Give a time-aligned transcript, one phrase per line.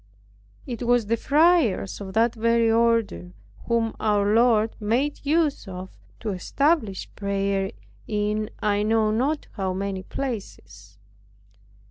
[0.65, 3.33] It was the friars of the very order
[3.67, 7.71] whom our Lord made use of to establish prayer
[8.07, 10.97] in (I know not how) many places.